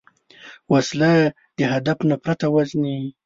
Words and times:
وسله 0.71 1.11
د 1.57 1.59
هدف 1.73 1.97
نه 2.09 2.15
پرته 2.23 2.45
وژني 2.55 2.99